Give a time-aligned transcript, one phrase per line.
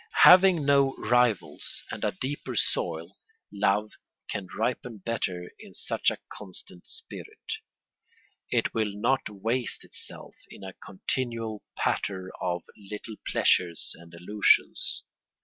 [0.23, 3.19] Having no rivals and a deeper soil,
[3.51, 3.91] love
[4.31, 7.59] can ripen better in such a constant spirit;
[8.49, 15.03] it will not waste itself in a continual patter of little pleasures and illusions.